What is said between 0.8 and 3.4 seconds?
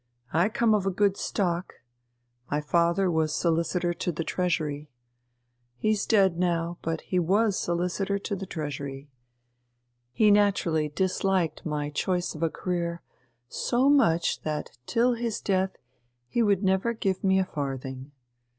a good stock: my father was